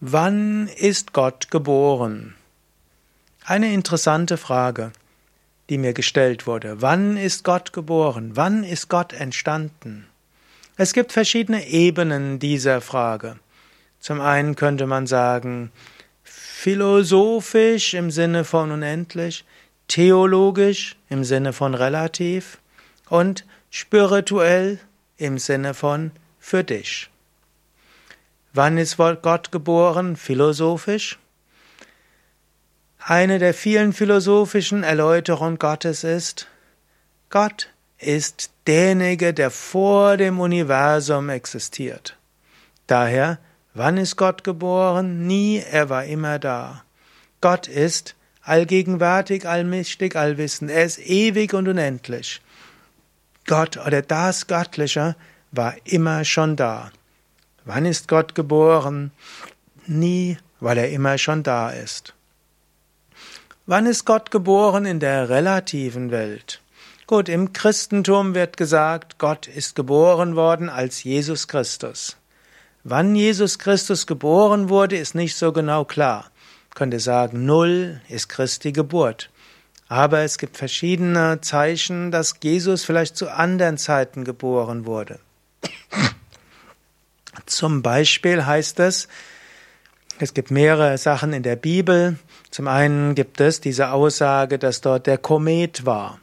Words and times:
Wann 0.00 0.68
ist 0.68 1.12
Gott 1.12 1.50
geboren? 1.50 2.36
Eine 3.44 3.72
interessante 3.72 4.36
Frage, 4.36 4.92
die 5.68 5.76
mir 5.76 5.92
gestellt 5.92 6.46
wurde. 6.46 6.80
Wann 6.80 7.16
ist 7.16 7.42
Gott 7.42 7.72
geboren? 7.72 8.30
Wann 8.34 8.62
ist 8.62 8.88
Gott 8.88 9.12
entstanden? 9.12 10.06
Es 10.76 10.92
gibt 10.92 11.10
verschiedene 11.10 11.66
Ebenen 11.66 12.38
dieser 12.38 12.80
Frage. 12.80 13.40
Zum 13.98 14.20
einen 14.20 14.54
könnte 14.54 14.86
man 14.86 15.08
sagen, 15.08 15.72
philosophisch 16.22 17.94
im 17.94 18.12
Sinne 18.12 18.44
von 18.44 18.70
unendlich, 18.70 19.44
theologisch 19.88 20.94
im 21.08 21.24
Sinne 21.24 21.52
von 21.52 21.74
relativ 21.74 22.58
und 23.08 23.44
spirituell 23.70 24.78
im 25.16 25.38
Sinne 25.38 25.74
von 25.74 26.12
für 26.38 26.62
dich. 26.62 27.10
Wann 28.58 28.76
ist 28.76 28.96
Gott 28.96 29.52
geboren? 29.52 30.16
Philosophisch. 30.16 31.20
Eine 32.98 33.38
der 33.38 33.54
vielen 33.54 33.92
philosophischen 33.92 34.82
Erläuterungen 34.82 35.60
Gottes 35.60 36.02
ist, 36.02 36.48
Gott 37.30 37.68
ist 37.98 38.50
derjenige, 38.66 39.32
der 39.32 39.52
vor 39.52 40.16
dem 40.16 40.40
Universum 40.40 41.28
existiert. 41.28 42.16
Daher, 42.88 43.38
wann 43.74 43.96
ist 43.96 44.16
Gott 44.16 44.42
geboren? 44.42 45.24
Nie, 45.28 45.62
er 45.70 45.88
war 45.88 46.06
immer 46.06 46.40
da. 46.40 46.82
Gott 47.40 47.68
ist 47.68 48.16
allgegenwärtig, 48.42 49.46
allmächtig, 49.46 50.16
allwissend. 50.16 50.72
Er 50.72 50.84
ist 50.84 50.98
ewig 50.98 51.54
und 51.54 51.68
unendlich. 51.68 52.40
Gott 53.46 53.76
oder 53.76 54.02
das 54.02 54.48
Göttliche 54.48 55.14
war 55.52 55.76
immer 55.84 56.24
schon 56.24 56.56
da. 56.56 56.90
Wann 57.68 57.84
ist 57.84 58.08
Gott 58.08 58.34
geboren? 58.34 59.10
Nie, 59.86 60.38
weil 60.58 60.78
er 60.78 60.88
immer 60.88 61.18
schon 61.18 61.42
da 61.42 61.68
ist. 61.68 62.14
Wann 63.66 63.84
ist 63.84 64.06
Gott 64.06 64.30
geboren 64.30 64.86
in 64.86 65.00
der 65.00 65.28
relativen 65.28 66.10
Welt? 66.10 66.62
Gut, 67.06 67.28
im 67.28 67.52
Christentum 67.52 68.34
wird 68.34 68.56
gesagt, 68.56 69.18
Gott 69.18 69.48
ist 69.48 69.74
geboren 69.74 70.34
worden 70.34 70.70
als 70.70 71.04
Jesus 71.04 71.46
Christus. 71.46 72.16
Wann 72.84 73.14
Jesus 73.14 73.58
Christus 73.58 74.06
geboren 74.06 74.70
wurde, 74.70 74.96
ist 74.96 75.14
nicht 75.14 75.36
so 75.36 75.52
genau 75.52 75.84
klar. 75.84 76.30
Man 76.70 76.74
könnte 76.74 77.00
sagen, 77.00 77.44
null 77.44 78.00
ist 78.08 78.30
Christi 78.30 78.72
Geburt. 78.72 79.28
Aber 79.88 80.20
es 80.20 80.38
gibt 80.38 80.56
verschiedene 80.56 81.42
Zeichen, 81.42 82.12
dass 82.12 82.34
Jesus 82.42 82.86
vielleicht 82.86 83.18
zu 83.18 83.28
anderen 83.28 83.76
Zeiten 83.76 84.24
geboren 84.24 84.86
wurde. 84.86 85.20
Zum 87.48 87.80
Beispiel 87.80 88.44
heißt 88.44 88.78
es, 88.80 89.08
es 90.18 90.34
gibt 90.34 90.50
mehrere 90.50 90.98
Sachen 90.98 91.32
in 91.32 91.42
der 91.42 91.56
Bibel. 91.56 92.18
Zum 92.50 92.68
einen 92.68 93.14
gibt 93.14 93.40
es 93.40 93.60
diese 93.60 93.90
Aussage, 93.90 94.58
dass 94.58 94.82
dort 94.82 95.06
der 95.06 95.16
Komet 95.16 95.86
war. 95.86 96.18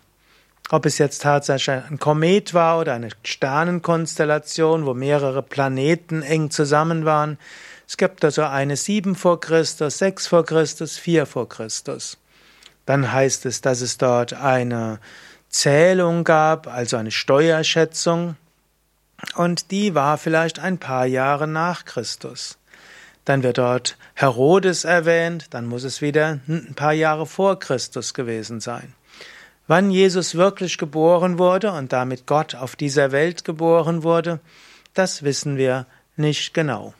Ob 0.69 0.85
es 0.85 0.99
jetzt 0.99 1.23
tatsächlich 1.23 1.83
ein 1.89 1.97
Komet 1.97 2.53
war 2.53 2.79
oder 2.79 2.93
eine 2.93 3.09
Sternenkonstellation, 3.23 4.85
wo 4.85 4.93
mehrere 4.93 5.41
Planeten 5.41 6.21
eng 6.21 6.51
zusammen 6.51 7.05
waren. 7.05 7.39
Es 7.87 7.97
gibt 7.97 8.23
also 8.23 8.43
eine 8.43 8.75
sieben 8.75 9.15
vor 9.15 9.39
Christus, 9.39 9.97
sechs 9.97 10.27
vor 10.27 10.45
Christus, 10.45 10.97
vier 10.97 11.25
vor 11.25 11.49
Christus. 11.49 12.17
Dann 12.85 13.11
heißt 13.11 13.47
es, 13.47 13.61
dass 13.61 13.81
es 13.81 13.97
dort 13.97 14.33
eine 14.33 14.99
Zählung 15.49 16.23
gab, 16.23 16.67
also 16.67 16.97
eine 16.97 17.11
Steuerschätzung 17.11 18.35
und 19.35 19.71
die 19.71 19.95
war 19.95 20.17
vielleicht 20.17 20.59
ein 20.59 20.77
paar 20.77 21.05
Jahre 21.05 21.47
nach 21.47 21.85
Christus. 21.85 22.57
Dann 23.25 23.41
wird 23.41 23.57
dort 23.57 23.97
Herodes 24.13 24.83
erwähnt, 24.83 25.47
dann 25.49 25.65
muss 25.65 25.83
es 25.83 26.01
wieder 26.01 26.39
ein 26.47 26.73
paar 26.75 26.93
Jahre 26.93 27.25
vor 27.25 27.59
Christus 27.59 28.13
gewesen 28.13 28.59
sein. 28.59 28.93
Wann 29.67 29.89
Jesus 29.89 30.35
wirklich 30.35 30.77
geboren 30.77 31.39
wurde 31.39 31.71
und 31.71 31.91
damit 31.91 32.27
Gott 32.27 32.53
auf 32.53 32.75
dieser 32.75 33.11
Welt 33.11 33.43
geboren 33.43 34.03
wurde, 34.03 34.39
das 34.93 35.23
wissen 35.23 35.57
wir 35.57 35.87
nicht 36.15 36.53
genau. 36.53 36.93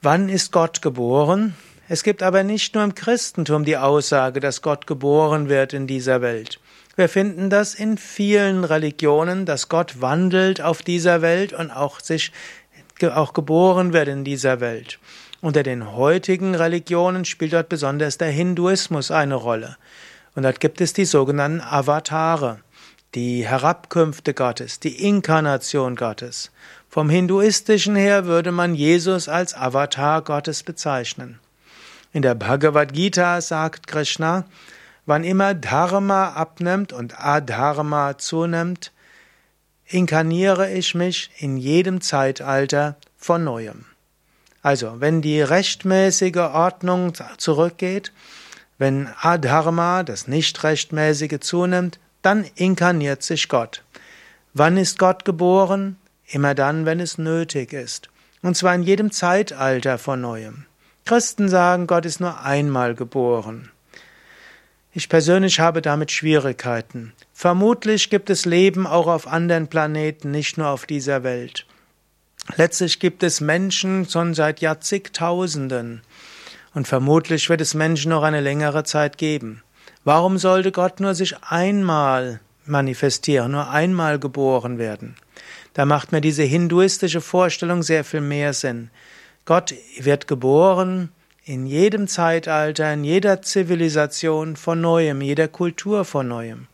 Wann 0.00 0.28
ist 0.28 0.52
Gott 0.52 0.80
geboren? 0.80 1.56
Es 1.88 2.04
gibt 2.04 2.22
aber 2.22 2.44
nicht 2.44 2.74
nur 2.74 2.84
im 2.84 2.94
Christentum 2.94 3.64
die 3.64 3.76
Aussage, 3.76 4.38
dass 4.38 4.62
Gott 4.62 4.86
geboren 4.86 5.48
wird 5.48 5.72
in 5.72 5.88
dieser 5.88 6.20
Welt. 6.20 6.60
Wir 6.98 7.08
finden 7.08 7.48
das 7.48 7.76
in 7.76 7.96
vielen 7.96 8.64
Religionen, 8.64 9.46
dass 9.46 9.68
Gott 9.68 10.00
wandelt 10.00 10.60
auf 10.60 10.82
dieser 10.82 11.22
Welt 11.22 11.52
und 11.52 11.70
auch 11.70 12.00
sich 12.00 12.32
auch 13.00 13.34
geboren 13.34 13.92
wird 13.92 14.08
in 14.08 14.24
dieser 14.24 14.58
Welt. 14.58 14.98
Unter 15.40 15.62
den 15.62 15.92
heutigen 15.92 16.56
Religionen 16.56 17.24
spielt 17.24 17.52
dort 17.52 17.68
besonders 17.68 18.18
der 18.18 18.32
Hinduismus 18.32 19.12
eine 19.12 19.36
Rolle. 19.36 19.76
Und 20.34 20.42
dort 20.42 20.58
gibt 20.58 20.80
es 20.80 20.92
die 20.92 21.04
sogenannten 21.04 21.60
Avatare, 21.60 22.58
die 23.14 23.46
Herabkünfte 23.46 24.34
Gottes, 24.34 24.80
die 24.80 25.06
Inkarnation 25.06 25.94
Gottes. 25.94 26.50
Vom 26.88 27.10
Hinduistischen 27.10 27.94
her 27.94 28.26
würde 28.26 28.50
man 28.50 28.74
Jesus 28.74 29.28
als 29.28 29.54
Avatar 29.54 30.22
Gottes 30.22 30.64
bezeichnen. 30.64 31.38
In 32.12 32.22
der 32.22 32.34
Bhagavad 32.34 32.92
Gita 32.92 33.40
sagt 33.40 33.86
Krishna, 33.86 34.46
Wann 35.08 35.24
immer 35.24 35.54
Dharma 35.54 36.32
abnimmt 36.34 36.92
und 36.92 37.18
Adharma 37.18 38.18
zunimmt, 38.18 38.92
inkarniere 39.86 40.70
ich 40.70 40.94
mich 40.94 41.30
in 41.38 41.56
jedem 41.56 42.02
Zeitalter 42.02 42.94
von 43.16 43.42
neuem. 43.42 43.86
Also, 44.60 45.00
wenn 45.00 45.22
die 45.22 45.40
rechtmäßige 45.40 46.36
Ordnung 46.36 47.14
zurückgeht, 47.38 48.12
wenn 48.76 49.08
Adharma, 49.22 50.02
das 50.02 50.28
Nicht-Rechtmäßige, 50.28 51.40
zunimmt, 51.40 51.98
dann 52.20 52.44
inkarniert 52.56 53.22
sich 53.22 53.48
Gott. 53.48 53.84
Wann 54.52 54.76
ist 54.76 54.98
Gott 54.98 55.24
geboren? 55.24 55.96
Immer 56.26 56.54
dann, 56.54 56.84
wenn 56.84 57.00
es 57.00 57.16
nötig 57.16 57.72
ist. 57.72 58.10
Und 58.42 58.58
zwar 58.58 58.74
in 58.74 58.82
jedem 58.82 59.10
Zeitalter 59.10 59.96
von 59.96 60.20
neuem. 60.20 60.66
Christen 61.06 61.48
sagen, 61.48 61.86
Gott 61.86 62.04
ist 62.04 62.20
nur 62.20 62.42
einmal 62.42 62.94
geboren. 62.94 63.70
Ich 64.98 65.08
persönlich 65.08 65.60
habe 65.60 65.80
damit 65.80 66.10
Schwierigkeiten. 66.10 67.12
Vermutlich 67.32 68.10
gibt 68.10 68.30
es 68.30 68.44
Leben 68.44 68.84
auch 68.84 69.06
auf 69.06 69.28
anderen 69.28 69.68
Planeten, 69.68 70.32
nicht 70.32 70.58
nur 70.58 70.70
auf 70.70 70.86
dieser 70.86 71.22
Welt. 71.22 71.66
Letztlich 72.56 72.98
gibt 72.98 73.22
es 73.22 73.40
Menschen 73.40 74.08
schon 74.08 74.34
seit 74.34 74.60
Jahrzehntausenden. 74.60 76.00
Und 76.74 76.88
vermutlich 76.88 77.48
wird 77.48 77.60
es 77.60 77.74
Menschen 77.74 78.08
noch 78.10 78.24
eine 78.24 78.40
längere 78.40 78.82
Zeit 78.82 79.18
geben. 79.18 79.62
Warum 80.02 80.36
sollte 80.36 80.72
Gott 80.72 80.98
nur 80.98 81.14
sich 81.14 81.36
einmal 81.44 82.40
manifestieren, 82.66 83.52
nur 83.52 83.70
einmal 83.70 84.18
geboren 84.18 84.78
werden? 84.78 85.14
Da 85.74 85.84
macht 85.84 86.10
mir 86.10 86.20
diese 86.20 86.42
hinduistische 86.42 87.20
Vorstellung 87.20 87.84
sehr 87.84 88.02
viel 88.02 88.20
mehr 88.20 88.52
Sinn. 88.52 88.90
Gott 89.44 89.72
wird 90.00 90.26
geboren, 90.26 91.10
in 91.48 91.64
jedem 91.64 92.08
Zeitalter, 92.08 92.92
in 92.92 93.04
jeder 93.04 93.40
Zivilisation 93.40 94.54
von 94.54 94.82
neuem, 94.82 95.22
jeder 95.22 95.48
Kultur 95.48 96.04
von 96.04 96.28
neuem. 96.28 96.66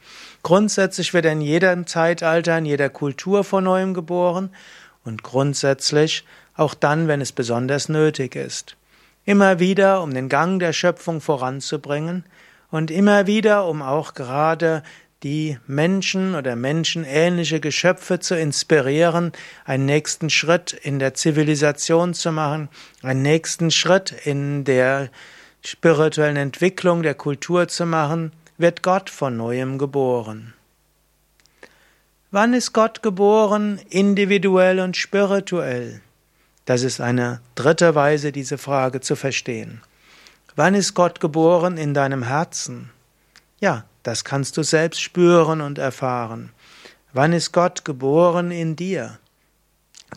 Grundsätzlich 0.42 1.14
wird 1.14 1.26
in 1.26 1.40
jedem 1.40 1.86
Zeitalter, 1.86 2.58
in 2.58 2.64
jeder 2.64 2.88
Kultur 2.88 3.44
von 3.44 3.62
neuem 3.62 3.94
geboren 3.94 4.50
und 5.04 5.22
grundsätzlich 5.22 6.24
auch 6.56 6.74
dann, 6.74 7.06
wenn 7.06 7.20
es 7.20 7.30
besonders 7.30 7.88
nötig 7.88 8.34
ist. 8.34 8.76
Immer 9.24 9.60
wieder, 9.60 10.02
um 10.02 10.12
den 10.12 10.28
Gang 10.28 10.58
der 10.58 10.72
Schöpfung 10.72 11.20
voranzubringen 11.20 12.24
und 12.72 12.90
immer 12.90 13.28
wieder, 13.28 13.68
um 13.68 13.80
auch 13.80 14.14
gerade 14.14 14.82
die 15.24 15.58
Menschen 15.66 16.34
oder 16.34 16.54
menschenähnliche 16.54 17.58
Geschöpfe 17.58 18.20
zu 18.20 18.38
inspirieren, 18.38 19.32
einen 19.64 19.86
nächsten 19.86 20.28
Schritt 20.28 20.74
in 20.74 20.98
der 20.98 21.14
Zivilisation 21.14 22.12
zu 22.12 22.30
machen, 22.30 22.68
einen 23.02 23.22
nächsten 23.22 23.70
Schritt 23.70 24.12
in 24.12 24.64
der 24.64 25.08
spirituellen 25.64 26.36
Entwicklung 26.36 27.02
der 27.02 27.14
Kultur 27.14 27.68
zu 27.68 27.86
machen, 27.86 28.32
wird 28.58 28.82
Gott 28.82 29.08
von 29.08 29.38
neuem 29.38 29.78
geboren. 29.78 30.52
Wann 32.30 32.52
ist 32.52 32.74
Gott 32.74 33.02
geboren, 33.02 33.80
individuell 33.88 34.78
und 34.78 34.94
spirituell? 34.96 36.02
Das 36.66 36.82
ist 36.82 37.00
eine 37.00 37.40
dritte 37.54 37.94
Weise, 37.94 38.30
diese 38.30 38.58
Frage 38.58 39.00
zu 39.00 39.16
verstehen. 39.16 39.80
Wann 40.54 40.74
ist 40.74 40.92
Gott 40.92 41.18
geboren 41.18 41.78
in 41.78 41.94
deinem 41.94 42.24
Herzen? 42.24 42.90
Ja, 43.58 43.84
das 44.04 44.22
kannst 44.22 44.56
du 44.56 44.62
selbst 44.62 45.00
spüren 45.00 45.60
und 45.60 45.78
erfahren. 45.78 46.52
Wann 47.12 47.32
ist 47.32 47.52
Gott 47.52 47.84
geboren 47.84 48.50
in 48.50 48.76
dir? 48.76 49.18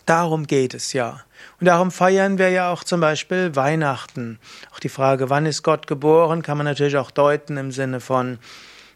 Darum 0.06 0.46
geht 0.46 0.74
es 0.74 0.92
ja. 0.92 1.24
Und 1.58 1.66
darum 1.66 1.90
feiern 1.90 2.38
wir 2.38 2.50
ja 2.50 2.70
auch 2.70 2.84
zum 2.84 3.00
Beispiel 3.00 3.56
Weihnachten. 3.56 4.38
Auch 4.72 4.78
die 4.78 4.88
Frage, 4.88 5.30
wann 5.30 5.46
ist 5.46 5.62
Gott 5.62 5.86
geboren, 5.86 6.42
kann 6.42 6.58
man 6.58 6.66
natürlich 6.66 6.96
auch 6.96 7.10
deuten 7.10 7.56
im 7.56 7.72
Sinne 7.72 8.00
von, 8.00 8.38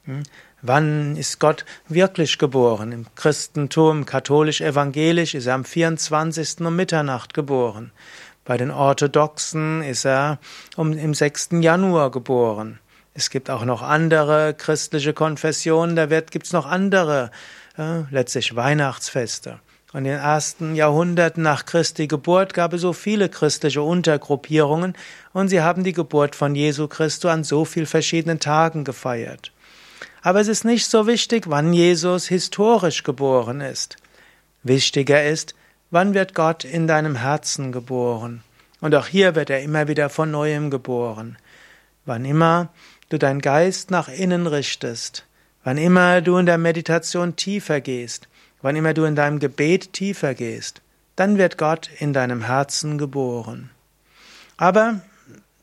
hm, 0.04 0.22
wann 0.60 1.16
ist 1.16 1.40
Gott 1.40 1.64
wirklich 1.88 2.38
geboren? 2.38 2.92
Im 2.92 3.06
Christentum, 3.14 4.04
katholisch-evangelisch, 4.04 5.34
ist 5.34 5.46
er 5.46 5.54
am 5.54 5.64
24. 5.64 6.60
um 6.60 6.76
Mitternacht 6.76 7.34
geboren. 7.34 7.92
Bei 8.44 8.56
den 8.56 8.70
Orthodoxen 8.70 9.82
ist 9.82 10.04
er 10.04 10.38
um, 10.76 10.92
im 10.92 11.14
6. 11.14 11.50
Januar 11.60 12.10
geboren. 12.10 12.78
Es 13.14 13.28
gibt 13.28 13.50
auch 13.50 13.64
noch 13.64 13.82
andere 13.82 14.54
christliche 14.54 15.12
Konfessionen, 15.12 15.96
da 15.96 16.06
gibt 16.06 16.46
es 16.46 16.52
noch 16.52 16.66
andere, 16.66 17.30
äh, 17.76 18.02
letztlich 18.10 18.56
Weihnachtsfeste. 18.56 19.60
In 19.94 20.04
den 20.04 20.18
ersten 20.18 20.74
Jahrhunderten 20.74 21.42
nach 21.42 21.66
Christi 21.66 22.06
Geburt 22.06 22.54
gab 22.54 22.72
es 22.72 22.80
so 22.80 22.94
viele 22.94 23.28
christliche 23.28 23.82
Untergruppierungen 23.82 24.94
und 25.34 25.48
sie 25.48 25.60
haben 25.60 25.84
die 25.84 25.92
Geburt 25.92 26.34
von 26.34 26.54
Jesu 26.54 26.88
Christus 26.88 27.30
an 27.30 27.44
so 27.44 27.66
vielen 27.66 27.84
verschiedenen 27.84 28.40
Tagen 28.40 28.84
gefeiert. 28.84 29.52
Aber 30.22 30.40
es 30.40 30.48
ist 30.48 30.64
nicht 30.64 30.86
so 30.86 31.06
wichtig, 31.06 31.44
wann 31.48 31.74
Jesus 31.74 32.28
historisch 32.28 33.02
geboren 33.02 33.60
ist. 33.60 33.96
Wichtiger 34.62 35.22
ist, 35.22 35.54
wann 35.90 36.14
wird 36.14 36.34
Gott 36.34 36.64
in 36.64 36.86
deinem 36.86 37.16
Herzen 37.16 37.70
geboren. 37.70 38.42
Und 38.80 38.94
auch 38.94 39.08
hier 39.08 39.34
wird 39.34 39.50
er 39.50 39.60
immer 39.60 39.88
wieder 39.88 40.08
von 40.08 40.30
neuem 40.30 40.70
geboren. 40.70 41.36
Wann 42.06 42.24
immer 42.24 42.70
du 43.12 43.18
deinen 43.18 43.40
Geist 43.40 43.90
nach 43.90 44.08
innen 44.08 44.46
richtest, 44.46 45.26
wann 45.64 45.76
immer 45.76 46.20
du 46.20 46.36
in 46.36 46.46
der 46.46 46.58
Meditation 46.58 47.36
tiefer 47.36 47.80
gehst, 47.80 48.28
Wann 48.62 48.76
immer 48.76 48.94
du 48.94 49.04
in 49.04 49.16
deinem 49.16 49.40
Gebet 49.40 49.92
tiefer 49.92 50.34
gehst, 50.34 50.80
dann 51.16 51.36
wird 51.36 51.58
Gott 51.58 51.90
in 51.98 52.12
deinem 52.12 52.42
Herzen 52.42 52.96
geboren. 52.96 53.70
Aber 54.56 55.00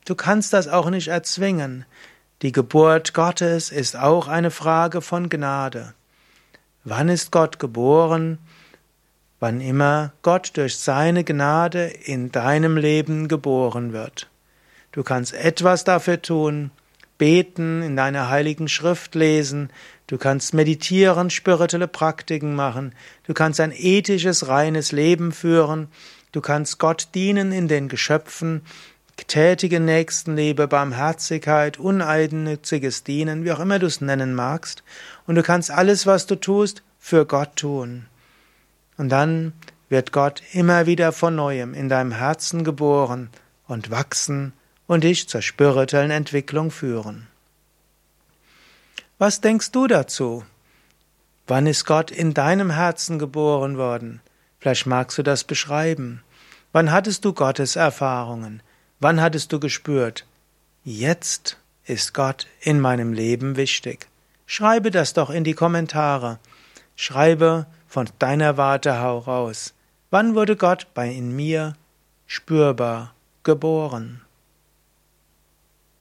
du 0.04 0.14
kannst 0.14 0.52
das 0.52 0.68
auch 0.68 0.90
nicht 0.90 1.08
erzwingen. 1.08 1.86
Die 2.42 2.52
Geburt 2.52 3.14
Gottes 3.14 3.70
ist 3.72 3.96
auch 3.96 4.28
eine 4.28 4.50
Frage 4.50 5.00
von 5.00 5.30
Gnade. 5.30 5.94
Wann 6.84 7.08
ist 7.08 7.32
Gott 7.32 7.58
geboren? 7.58 8.38
Wann 9.40 9.62
immer 9.62 10.12
Gott 10.20 10.52
durch 10.56 10.76
seine 10.76 11.24
Gnade 11.24 11.86
in 11.86 12.30
deinem 12.30 12.76
Leben 12.76 13.28
geboren 13.28 13.94
wird. 13.94 14.28
Du 14.92 15.02
kannst 15.02 15.32
etwas 15.32 15.84
dafür 15.84 16.20
tun, 16.20 16.70
beten, 17.20 17.82
in 17.82 17.96
deiner 17.96 18.30
heiligen 18.30 18.66
Schrift 18.66 19.14
lesen, 19.14 19.68
du 20.06 20.16
kannst 20.16 20.54
meditieren, 20.54 21.28
spirituelle 21.28 21.86
Praktiken 21.86 22.54
machen, 22.54 22.94
du 23.24 23.34
kannst 23.34 23.60
ein 23.60 23.74
ethisches, 23.76 24.48
reines 24.48 24.90
Leben 24.90 25.30
führen, 25.30 25.88
du 26.32 26.40
kannst 26.40 26.78
Gott 26.78 27.08
dienen 27.14 27.52
in 27.52 27.68
den 27.68 27.88
Geschöpfen, 27.90 28.62
tätige 29.26 29.80
Nächstenliebe, 29.80 30.66
Barmherzigkeit, 30.66 31.78
uneigennütziges 31.78 33.04
Dienen, 33.04 33.44
wie 33.44 33.52
auch 33.52 33.60
immer 33.60 33.78
du 33.78 33.86
es 33.86 34.00
nennen 34.00 34.34
magst, 34.34 34.82
und 35.26 35.34
du 35.34 35.42
kannst 35.42 35.70
alles, 35.70 36.06
was 36.06 36.24
du 36.24 36.36
tust, 36.36 36.82
für 36.98 37.26
Gott 37.26 37.56
tun. 37.56 38.06
Und 38.96 39.10
dann 39.10 39.52
wird 39.90 40.12
Gott 40.12 40.42
immer 40.52 40.86
wieder 40.86 41.12
von 41.12 41.36
neuem 41.36 41.74
in 41.74 41.90
deinem 41.90 42.12
Herzen 42.12 42.64
geboren 42.64 43.28
und 43.66 43.90
wachsen 43.90 44.54
und 44.90 45.04
dich 45.04 45.28
zur 45.28 45.40
spirituellen 45.40 46.10
Entwicklung 46.10 46.72
führen. 46.72 47.28
Was 49.18 49.40
denkst 49.40 49.70
du 49.70 49.86
dazu? 49.86 50.44
Wann 51.46 51.68
ist 51.68 51.84
Gott 51.84 52.10
in 52.10 52.34
deinem 52.34 52.70
Herzen 52.70 53.20
geboren 53.20 53.78
worden? 53.78 54.20
Vielleicht 54.58 54.86
magst 54.86 55.16
du 55.16 55.22
das 55.22 55.44
beschreiben. 55.44 56.24
Wann 56.72 56.90
hattest 56.90 57.24
du 57.24 57.32
Gottes 57.32 57.76
Erfahrungen? 57.76 58.64
Wann 58.98 59.20
hattest 59.20 59.52
du 59.52 59.60
gespürt, 59.60 60.26
jetzt 60.82 61.56
ist 61.84 62.12
Gott 62.12 62.48
in 62.60 62.80
meinem 62.80 63.12
Leben 63.12 63.54
wichtig? 63.54 64.08
Schreibe 64.44 64.90
das 64.90 65.12
doch 65.12 65.30
in 65.30 65.44
die 65.44 65.54
Kommentare. 65.54 66.40
Schreibe 66.96 67.66
von 67.86 68.08
deiner 68.18 68.56
Warte 68.56 68.94
heraus. 68.94 69.72
Wann 70.10 70.34
wurde 70.34 70.56
Gott 70.56 70.88
bei 70.94 71.08
in 71.08 71.36
mir 71.36 71.76
spürbar 72.26 73.14
geboren? 73.44 74.22